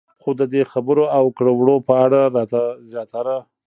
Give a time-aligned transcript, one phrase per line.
[0.21, 2.59] خو د دې د خبرو او کړو وړو په اړه راته
[2.91, 3.35] زياتره